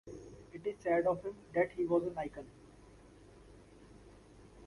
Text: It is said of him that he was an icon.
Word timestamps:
It 0.51 0.65
is 0.65 0.79
said 0.79 1.05
of 1.05 1.23
him 1.23 1.35
that 1.53 1.73
he 1.73 1.85
was 1.85 2.01
an 2.07 2.17
icon. 2.17 2.47